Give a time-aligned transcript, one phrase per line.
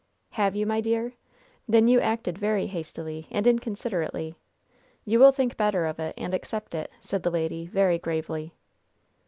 [0.31, 1.13] "Have you, my dear?
[1.67, 4.33] Then you acted very hastily and inconsiderately.
[5.05, 8.51] You will think better of it and accept it," said the lady, very gravely.